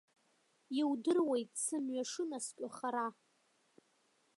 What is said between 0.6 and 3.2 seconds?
Иудыруеит сымҩа шынаскьо хара.